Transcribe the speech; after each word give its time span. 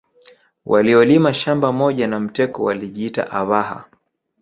Waliolima 0.65 1.33
shamba 1.33 1.71
moja 1.71 2.07
na 2.07 2.19
Mteko 2.19 2.63
walijiita 2.63 3.31
Abhaha 3.31 3.85